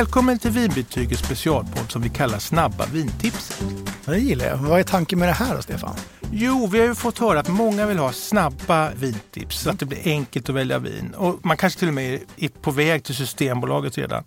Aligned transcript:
Välkommen 0.00 0.38
till 0.38 0.50
Vinbetygets 0.50 1.22
specialpodd 1.22 1.90
som 1.90 2.02
vi 2.02 2.08
kallar 2.08 2.38
Snabba 2.38 2.86
vintips. 2.86 3.60
Det 4.04 4.18
gillar 4.18 4.46
jag. 4.46 4.56
Vad 4.56 4.80
är 4.80 4.84
tanken 4.84 5.18
med 5.18 5.28
det 5.28 5.32
här 5.32 5.56
då, 5.56 5.62
Stefan? 5.62 5.96
Jo, 6.32 6.66
vi 6.66 6.80
har 6.80 6.86
ju 6.86 6.94
fått 6.94 7.18
höra 7.18 7.40
att 7.40 7.48
många 7.48 7.86
vill 7.86 7.98
ha 7.98 8.12
snabba 8.12 8.90
vintips 8.90 9.60
så 9.60 9.70
att 9.70 9.78
det 9.78 9.86
blir 9.86 10.00
enkelt 10.04 10.48
att 10.48 10.54
välja 10.54 10.78
vin. 10.78 11.14
Och 11.16 11.46
man 11.46 11.56
kanske 11.56 11.78
till 11.78 11.88
och 11.88 11.94
med 11.94 12.20
är 12.36 12.48
på 12.48 12.70
väg 12.70 13.04
till 13.04 13.14
Systembolaget 13.14 13.98
redan. 13.98 14.24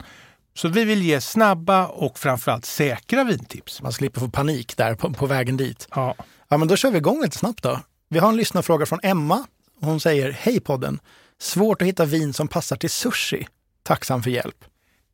Så 0.55 0.67
vi 0.67 0.83
vill 0.83 1.01
ge 1.01 1.21
snabba 1.21 1.87
och 1.87 2.19
framförallt 2.19 2.65
säkra 2.65 3.23
vintips. 3.23 3.81
Man 3.81 3.93
slipper 3.93 4.19
få 4.19 4.29
panik 4.29 4.77
där 4.77 4.95
på, 4.95 5.13
på 5.13 5.25
vägen 5.25 5.57
dit. 5.57 5.87
Ja. 5.95 6.15
Ja, 6.47 6.57
men 6.57 6.67
då 6.67 6.75
kör 6.75 6.91
vi 6.91 6.97
igång 6.97 7.21
lite 7.21 7.37
snabbt 7.37 7.63
då. 7.63 7.79
Vi 8.09 8.19
har 8.19 8.29
en 8.29 8.37
lyssnarfråga 8.37 8.85
från 8.85 8.99
Emma. 9.03 9.45
Hon 9.81 9.99
säger 9.99 10.31
Hej 10.31 10.59
podden! 10.59 10.99
Svårt 11.41 11.81
att 11.81 11.87
hitta 11.87 12.05
vin 12.05 12.33
som 12.33 12.47
passar 12.47 12.75
till 12.75 12.89
sushi. 12.89 13.47
Tacksam 13.83 14.23
för 14.23 14.29
hjälp. 14.29 14.65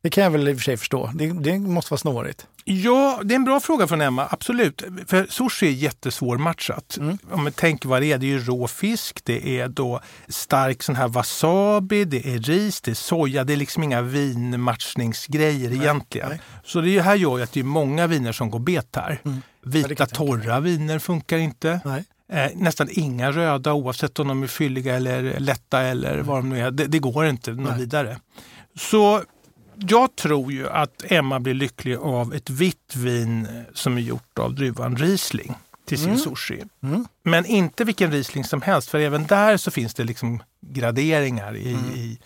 Det 0.02 0.10
kan 0.10 0.24
jag 0.24 0.30
väl 0.30 0.48
i 0.48 0.52
och 0.52 0.56
för 0.56 0.62
sig 0.62 0.76
förstå. 0.76 1.10
Det, 1.14 1.32
det 1.32 1.58
måste 1.58 1.90
vara 1.90 1.98
snårigt. 1.98 2.46
Ja, 2.64 3.20
det 3.24 3.34
är 3.34 3.36
en 3.36 3.44
bra 3.44 3.60
fråga 3.60 3.86
från 3.86 4.00
Emma, 4.00 4.28
absolut. 4.30 4.82
För 5.06 5.26
sushi 5.30 5.66
är 5.66 5.70
jättesvårmatchat. 5.70 6.96
Mm. 7.00 7.18
Om 7.30 7.42
man 7.42 7.52
tänker 7.52 7.88
vad 7.88 8.02
det 8.02 8.12
är, 8.12 8.18
det 8.18 8.26
är 8.26 8.28
ju 8.28 8.38
rå 8.38 8.68
fisk, 8.68 9.24
det 9.24 9.60
är 9.60 9.68
då 9.68 10.00
stark 10.28 10.82
sån 10.82 10.96
här 10.96 11.08
wasabi, 11.08 12.04
det 12.04 12.34
är 12.34 12.38
ris, 12.38 12.80
det 12.80 12.90
är 12.90 12.94
soja. 12.94 13.44
Det 13.44 13.52
är 13.52 13.56
liksom 13.56 13.82
inga 13.82 14.02
vinmatchningsgrejer 14.02 15.70
nej, 15.70 15.78
egentligen. 15.78 16.28
Nej. 16.28 16.40
Så 16.64 16.80
det 16.80 17.00
här 17.00 17.14
gör 17.14 17.36
ju 17.38 17.42
att 17.42 17.52
det 17.52 17.60
är 17.60 17.64
många 17.64 18.06
viner 18.06 18.32
som 18.32 18.50
går 18.50 18.58
bet 18.58 18.96
här. 18.96 19.20
Mm. 19.24 19.42
Vita 19.62 20.06
torra 20.06 20.60
viner 20.60 20.98
funkar 20.98 21.38
inte. 21.38 21.80
Nej. 21.84 22.04
Eh, 22.32 22.50
nästan 22.54 22.88
inga 22.90 23.32
röda 23.32 23.72
oavsett 23.72 24.18
om 24.18 24.28
de 24.28 24.42
är 24.42 24.46
fylliga 24.46 24.96
eller 24.96 25.40
lätta 25.40 25.80
eller 25.80 26.14
mm. 26.14 26.26
vad 26.26 26.38
de 26.38 26.48
nu 26.48 26.60
är. 26.60 26.70
Det, 26.70 26.86
det 26.86 26.98
går 26.98 27.26
inte 27.26 27.50
något 27.50 27.76
vidare. 27.76 28.18
Så 28.76 29.22
jag 29.88 30.16
tror 30.16 30.52
ju 30.52 30.68
att 30.68 31.04
Emma 31.04 31.40
blir 31.40 31.54
lycklig 31.54 31.96
av 31.96 32.34
ett 32.34 32.50
vitt 32.50 32.96
vin 32.96 33.48
som 33.74 33.96
är 33.96 34.00
gjort 34.00 34.38
av 34.38 34.54
druvan 34.54 34.96
Riesling 34.96 35.54
till 35.84 35.98
sin 35.98 36.08
mm. 36.08 36.18
sushi. 36.18 36.62
Mm. 36.82 37.06
Men 37.22 37.46
inte 37.46 37.84
vilken 37.84 38.12
Riesling 38.12 38.44
som 38.44 38.62
helst, 38.62 38.90
för 38.90 38.98
även 38.98 39.26
där 39.26 39.56
så 39.56 39.70
finns 39.70 39.94
det 39.94 40.04
liksom 40.04 40.42
graderingar 40.60 41.56
i, 41.56 41.72
mm. 41.72 41.90
i 41.90 42.18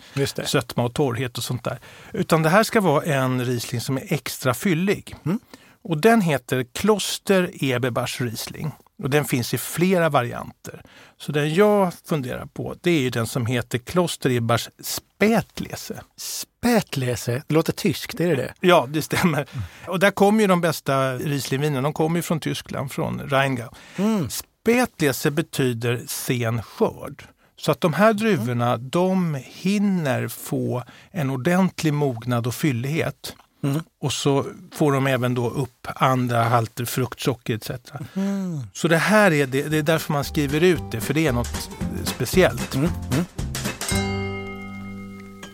sötma 0.45 0.83
och 0.83 0.93
torrhet 0.93 1.37
och 1.37 1.43
sånt 1.43 1.63
där. 1.63 1.79
Utan 2.13 2.43
det 2.43 2.49
här 2.49 2.63
ska 2.63 2.81
vara 2.81 3.03
en 3.03 3.45
Riesling 3.45 3.81
som 3.81 3.97
är 3.97 4.13
extra 4.13 4.53
fyllig. 4.53 5.15
Mm. 5.25 5.39
Och 5.81 5.97
den 5.97 6.21
heter 6.21 6.65
Kloster 6.73 7.51
Eberbach 7.63 8.21
Riesling. 8.21 8.71
Och 9.05 9.11
den 9.11 9.25
finns 9.25 9.53
i 9.53 9.57
flera 9.57 10.09
varianter. 10.09 10.81
Så 11.17 11.31
den 11.31 11.53
jag 11.53 11.93
funderar 12.05 12.45
på 12.45 12.75
det 12.81 13.05
är 13.05 13.11
den 13.11 13.27
som 13.27 13.45
heter 13.45 13.77
Kloster 13.77 14.29
Eberbachs 14.29 14.69
Spätlese. 14.79 16.01
Spätlese, 16.17 17.43
det 17.47 17.53
låter 17.53 17.73
tyskt, 17.73 18.19
är 18.19 18.27
det 18.27 18.35
det? 18.35 18.53
Ja, 18.59 18.87
det 18.89 19.01
stämmer. 19.01 19.47
Mm. 19.51 19.63
Och 19.87 19.99
där 19.99 20.11
kommer 20.11 20.41
ju 20.41 20.47
de 20.47 20.61
bästa 20.61 21.17
Rieslingvinen, 21.17 21.83
de 21.83 21.93
kommer 21.93 22.15
ju 22.15 22.21
från 22.21 22.39
Tyskland, 22.39 22.91
från 22.91 23.21
Rheingau. 23.29 23.69
Mm. 23.97 24.29
Spätlese 24.29 25.31
betyder 25.31 26.03
sen 26.07 26.63
skörd. 26.63 27.23
Så 27.55 27.71
att 27.71 27.81
de 27.81 27.93
här 27.93 28.13
druvorna, 28.13 28.77
de 28.77 29.37
hinner 29.45 30.27
få 30.27 30.83
en 31.11 31.29
ordentlig 31.29 31.93
mognad 31.93 32.47
och 32.47 32.55
fyllighet. 32.55 33.35
Mm. 33.69 33.83
Och 34.01 34.13
så 34.13 34.45
får 34.71 34.91
de 34.91 35.07
även 35.07 35.33
då 35.33 35.49
upp 35.49 35.87
andra 35.95 36.43
halter, 36.43 36.85
fruktsocker 36.85 37.55
etc. 37.55 37.69
Mm. 38.15 38.61
Så 38.73 38.87
det 38.87 38.97
här 38.97 39.33
är, 39.33 39.47
det, 39.47 39.61
det, 39.61 39.77
är 39.77 39.83
därför 39.83 40.13
man 40.13 40.23
skriver 40.23 40.63
ut 40.63 40.91
det, 40.91 41.01
för 41.01 41.13
det 41.13 41.27
är 41.27 41.31
något 41.31 41.69
speciellt. 42.03 42.75
Mm. 42.75 42.89
mm. 43.11 43.25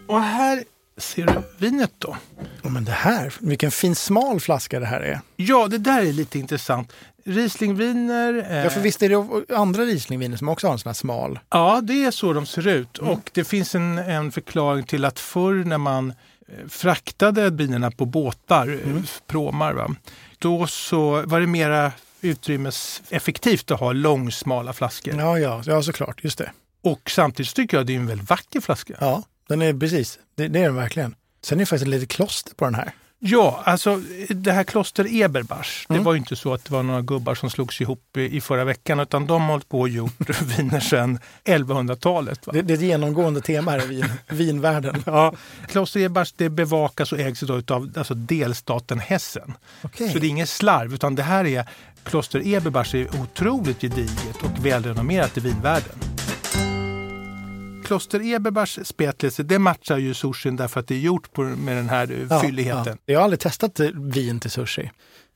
Och 0.07 0.21
här 0.21 0.63
ser 0.97 1.25
du 1.25 1.41
vinet 1.57 1.91
då. 1.97 2.17
Ja, 2.61 2.69
men 2.69 2.85
det 2.85 2.91
här, 2.91 3.33
vilken 3.39 3.71
fin 3.71 3.95
smal 3.95 4.39
flaska 4.39 4.79
det 4.79 4.85
här 4.85 5.01
är. 5.01 5.21
Ja, 5.35 5.67
det 5.67 5.77
där 5.77 6.01
är 6.01 6.13
lite 6.13 6.39
intressant. 6.39 6.93
Rieslingviner. 7.25 8.47
Eh... 8.51 8.57
Ja, 8.57 8.69
för 8.69 8.81
visst 8.81 9.03
är 9.03 9.09
det 9.09 9.55
andra 9.55 9.83
Rieslingviner 9.83 10.37
som 10.37 10.49
också 10.49 10.67
har 10.67 10.73
en 10.73 10.79
sån 10.79 10.89
här 10.89 10.93
smal? 10.93 11.39
Ja, 11.49 11.81
det 11.83 12.05
är 12.05 12.11
så 12.11 12.33
de 12.33 12.45
ser 12.45 12.67
ut. 12.67 12.99
Mm. 12.99 13.11
Och 13.11 13.31
det 13.33 13.43
finns 13.43 13.75
en, 13.75 13.97
en 13.97 14.31
förklaring 14.31 14.83
till 14.83 15.05
att 15.05 15.19
förr 15.19 15.63
när 15.63 15.77
man 15.77 16.13
fraktade 16.69 17.49
vinerna 17.49 17.91
på 17.91 18.05
båtar, 18.05 18.67
eh, 18.67 18.89
mm. 18.89 19.03
pråmar, 19.27 19.73
va? 19.73 19.95
då 20.39 20.67
så 20.67 21.21
var 21.25 21.39
det 21.39 21.47
mera 21.47 21.91
utrymmeseffektivt 22.21 23.71
att 23.71 23.79
ha 23.79 23.91
långsmala 23.91 24.73
flaskor. 24.73 25.15
Ja, 25.17 25.39
ja, 25.39 25.63
ja 25.65 25.83
såklart. 25.83 26.23
Just 26.23 26.37
det. 26.37 26.51
Och 26.83 27.11
samtidigt 27.11 27.55
tycker 27.55 27.77
jag 27.77 27.85
det 27.85 27.93
är 27.93 27.97
en 27.97 28.07
väldigt 28.07 28.29
vacker 28.29 28.61
flaska. 28.61 28.93
Ja, 28.99 29.23
den 29.47 29.61
är 29.61 29.73
precis. 29.73 30.19
Det, 30.35 30.47
det 30.47 30.59
är 30.59 30.63
den 30.63 30.75
verkligen. 30.75 31.15
Sen 31.43 31.57
är 31.57 31.59
det 31.59 31.65
faktiskt 31.65 31.87
lite 31.87 32.05
kloster 32.05 32.55
på 32.55 32.65
den 32.65 32.75
här. 32.75 32.91
Ja, 33.23 33.61
alltså 33.63 34.01
det 34.29 34.51
här 34.51 34.63
kloster 34.63 35.21
Eberbach, 35.21 35.85
mm. 35.89 35.99
det 35.99 36.05
var 36.05 36.13
ju 36.13 36.19
inte 36.19 36.35
så 36.35 36.53
att 36.53 36.65
det 36.65 36.73
var 36.73 36.83
några 36.83 37.01
gubbar 37.01 37.35
som 37.35 37.49
slogs 37.49 37.81
ihop 37.81 38.17
i, 38.17 38.37
i 38.37 38.41
förra 38.41 38.63
veckan 38.63 38.99
utan 38.99 39.27
de 39.27 39.41
har 39.41 39.49
hållit 39.49 39.69
på 39.69 39.79
och 39.79 39.89
gjort 39.89 40.41
viner 40.57 40.79
sedan 40.79 41.19
1100-talet. 41.45 42.39
Det, 42.53 42.61
det, 42.61 42.73
är 42.73 42.77
ett 42.77 42.83
genomgående 42.83 43.41
tema 43.41 43.71
här 43.71 43.83
i 43.83 43.87
vin, 43.87 44.05
vinvärlden. 44.29 45.03
Ja, 45.05 45.33
kloster 45.67 45.99
Eberbach 45.99 46.33
det 46.37 46.49
bevakas 46.49 47.11
och 47.11 47.19
ägs 47.19 47.43
av 47.43 47.91
alltså 47.95 48.13
delstaten 48.13 48.99
Hessen. 48.99 49.53
Okay. 49.83 50.09
Så 50.09 50.19
det 50.19 50.27
är 50.27 50.29
inget 50.29 50.49
slarv 50.49 50.93
utan 50.93 51.15
det 51.15 51.23
här 51.23 51.45
är 51.45 51.65
kloster 52.03 52.47
Eberbach 52.47 52.95
är 52.95 53.21
otroligt 53.21 53.81
gediget 53.81 54.43
och 54.43 54.65
välrenommerat 54.65 55.37
i 55.37 55.39
vinvärlden. 55.39 56.10
Kloster 57.91 58.21
Eberbachs 58.21 58.79
spätlese, 58.83 59.43
det 59.43 59.59
matchar 59.59 59.97
ju 59.97 60.13
sushin 60.13 60.55
därför 60.55 60.79
att 60.79 60.87
det 60.87 60.95
är 60.95 60.99
gjort 60.99 61.33
på, 61.33 61.41
med 61.41 61.77
den 61.77 61.89
här 61.89 62.27
ja, 62.29 62.39
fylligheten. 62.39 62.97
Ja. 63.05 63.13
Jag 63.13 63.19
har 63.19 63.23
aldrig 63.23 63.39
testat 63.39 63.79
vin 63.93 64.39
till 64.39 64.51
sushi. 64.51 64.91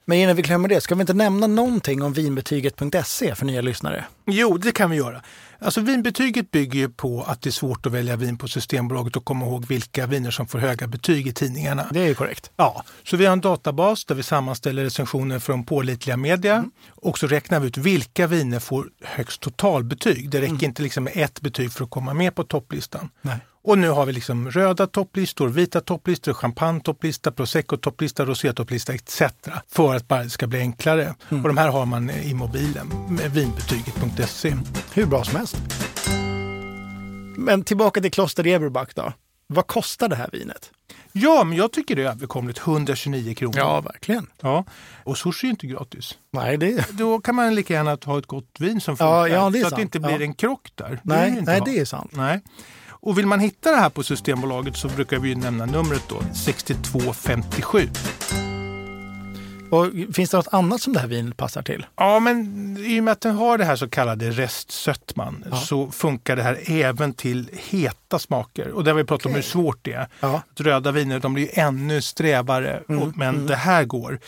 Men 0.05 0.17
innan 0.17 0.35
vi 0.35 0.41
glömmer 0.41 0.67
det, 0.67 0.81
ska 0.81 0.95
vi 0.95 1.01
inte 1.01 1.13
nämna 1.13 1.47
någonting 1.47 2.01
om 2.01 2.13
vinbetyget.se 2.13 3.35
för 3.35 3.45
nya 3.45 3.61
lyssnare? 3.61 4.05
Jo, 4.25 4.57
det 4.57 4.71
kan 4.71 4.89
vi 4.89 4.97
göra. 4.97 5.21
Alltså 5.59 5.81
vinbetyget 5.81 6.51
bygger 6.51 6.79
ju 6.79 6.89
på 6.89 7.23
att 7.23 7.41
det 7.41 7.49
är 7.49 7.51
svårt 7.51 7.85
att 7.85 7.91
välja 7.91 8.15
vin 8.15 8.37
på 8.37 8.47
Systembolaget 8.47 9.15
och 9.15 9.25
komma 9.25 9.45
ihåg 9.45 9.65
vilka 9.65 10.07
viner 10.07 10.31
som 10.31 10.47
får 10.47 10.59
höga 10.59 10.87
betyg 10.87 11.27
i 11.27 11.33
tidningarna. 11.33 11.87
Det 11.91 11.99
är 11.99 12.13
korrekt. 12.13 12.51
Ja, 12.55 12.83
så 13.03 13.17
vi 13.17 13.25
har 13.25 13.33
en 13.33 13.41
databas 13.41 14.05
där 14.05 14.15
vi 14.15 14.23
sammanställer 14.23 14.83
recensioner 14.83 15.39
från 15.39 15.65
pålitliga 15.65 16.17
media 16.17 16.55
mm. 16.55 16.71
och 16.89 17.19
så 17.19 17.27
räknar 17.27 17.59
vi 17.59 17.67
ut 17.67 17.77
vilka 17.77 18.27
viner 18.27 18.59
får 18.59 18.89
högst 19.03 19.41
totalbetyg. 19.41 20.29
Det 20.29 20.37
räcker 20.41 20.53
mm. 20.53 20.65
inte 20.65 20.83
liksom 20.83 21.03
med 21.03 21.13
ett 21.15 21.41
betyg 21.41 21.71
för 21.71 21.83
att 21.83 21.89
komma 21.89 22.13
med 22.13 22.35
på 22.35 22.43
topplistan. 22.43 23.09
Nej. 23.21 23.39
Och 23.65 23.77
nu 23.77 23.89
har 23.89 24.05
vi 24.05 24.13
liksom 24.13 24.51
röda 24.51 24.87
topplistor, 24.87 25.49
vita 25.49 25.81
topplistor, 25.81 26.33
champagne-topplista, 26.33 27.31
prosecco-topplista, 27.31 28.25
rosé-topplista 28.25 28.93
etc. 28.93 29.21
För 29.71 29.95
att 29.95 30.07
bara 30.07 30.23
det 30.23 30.29
ska 30.29 30.47
bli 30.47 30.59
enklare. 30.59 31.15
Mm. 31.29 31.43
Och 31.43 31.47
de 31.47 31.57
här 31.57 31.69
har 31.69 31.85
man 31.85 32.09
i 32.09 32.33
mobilen, 32.33 32.87
med 33.09 33.31
vinbetyget.se. 34.15 34.57
Hur 34.93 35.05
bra 35.05 35.23
som 35.23 35.35
helst. 35.35 35.57
Men 37.37 37.63
tillbaka 37.63 38.01
till 38.01 38.11
Kloster 38.11 38.47
Eberbach 38.47 38.89
då. 38.95 39.13
Vad 39.47 39.67
kostar 39.67 40.07
det 40.07 40.15
här 40.15 40.29
vinet? 40.31 40.71
Ja, 41.11 41.43
men 41.43 41.57
jag 41.57 41.71
tycker 41.71 41.95
det 41.95 42.03
är 42.03 42.09
överkomligt. 42.09 42.59
129 42.59 43.35
kronor. 43.35 43.57
Ja, 43.57 43.81
verkligen. 43.81 44.27
Ja. 44.41 44.65
Och 45.03 45.17
sushi 45.17 45.47
är 45.47 45.51
inte 45.51 45.67
gratis. 45.67 46.17
Nej, 46.31 46.57
det... 46.57 46.89
Då 46.91 47.19
kan 47.19 47.35
man 47.35 47.55
lika 47.55 47.73
gärna 47.73 47.97
ha 48.05 48.19
ett 48.19 48.25
gott 48.25 48.55
vin 48.59 48.81
som 48.81 48.97
funkar. 48.97 49.27
Ja, 49.27 49.27
ja, 49.27 49.51
så 49.51 49.59
sant. 49.59 49.65
att 49.65 49.75
det 49.75 49.81
inte 49.81 49.99
blir 49.99 50.19
ja. 50.19 50.21
en 50.21 50.33
krock 50.33 50.71
där. 50.75 50.99
Nej, 51.03 51.31
det 51.31 51.41
nej 51.41 51.61
det 51.65 51.79
är 51.79 51.85
sant. 51.85 52.11
Nej. 52.13 52.41
Och 52.87 53.17
vill 53.17 53.27
man 53.27 53.39
hitta 53.39 53.71
det 53.71 53.77
här 53.77 53.89
på 53.89 54.03
Systembolaget 54.03 54.77
så 54.77 54.87
brukar 54.87 55.19
vi 55.19 55.35
nämna 55.35 55.65
numret 55.65 56.03
då, 56.09 56.21
6257. 56.33 57.89
Och 59.75 60.15
finns 60.15 60.29
det 60.29 60.37
något 60.37 60.47
annat 60.51 60.81
som 60.81 60.93
det 60.93 60.99
här 60.99 61.07
vinet 61.07 61.37
passar 61.37 61.61
till? 61.61 61.85
Ja, 61.95 62.19
men 62.19 62.77
i 62.77 62.99
och 62.99 63.03
med 63.03 63.11
att 63.11 63.21
den 63.21 63.35
har 63.35 63.57
det 63.57 63.65
här 63.65 63.75
så 63.75 63.89
kallade 63.89 64.31
restsötman 64.31 65.45
ja. 65.51 65.57
så 65.57 65.91
funkar 65.91 66.35
det 66.35 66.43
här 66.43 66.59
även 66.65 67.13
till 67.13 67.49
heta 67.53 68.19
smaker. 68.19 68.67
Och 68.67 68.83
det 68.83 68.91
har 68.91 68.95
vi 68.95 69.03
pratat 69.03 69.25
okay. 69.25 69.31
om 69.31 69.35
hur 69.35 69.41
svårt 69.41 69.79
det 69.81 69.93
är. 69.93 70.07
Ja. 70.19 70.41
Röda 70.55 70.91
viner 70.91 71.19
de 71.19 71.33
blir 71.33 71.59
ännu 71.59 72.01
strävare, 72.01 72.83
mm, 72.89 73.13
men 73.15 73.35
mm. 73.35 73.47
det 73.47 73.55
här 73.55 73.83
går 73.83 74.19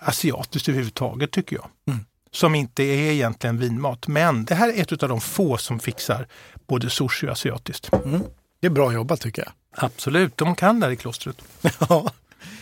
asiatiskt 0.00 0.68
överhuvudtaget 0.68 1.30
tycker 1.30 1.56
jag. 1.56 1.66
Mm. 1.88 2.04
Som 2.30 2.54
inte 2.54 2.82
är 2.82 3.12
egentligen 3.12 3.58
vinmat. 3.58 4.08
Men 4.08 4.44
det 4.44 4.54
här 4.54 4.68
är 4.68 4.82
ett 4.82 5.02
av 5.02 5.08
de 5.08 5.20
få 5.20 5.56
som 5.56 5.80
fixar 5.80 6.26
både 6.66 6.90
sushi 6.90 7.26
och 7.26 7.32
asiatiskt. 7.32 7.92
Mm. 7.92 8.22
Det 8.60 8.66
är 8.66 8.70
bra 8.70 8.92
jobbat 8.92 9.20
tycker 9.20 9.42
jag. 9.42 9.52
Absolut, 9.84 10.36
de 10.36 10.54
kan 10.54 10.80
där 10.80 10.90
i 10.90 10.96
klostret. 10.96 11.36
Ja. 11.88 12.10